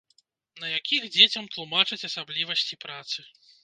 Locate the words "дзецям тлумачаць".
1.17-2.03